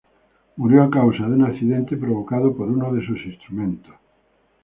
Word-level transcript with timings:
Murió 0.55 0.81
a 0.83 0.89
causa 0.89 1.27
de 1.27 1.35
un 1.35 1.43
accidente 1.43 1.95
provocado 1.95 2.55
por 2.57 2.67
uno 2.67 2.91
de 2.91 3.05
sus 3.05 3.23
instrumentos. 3.23 3.93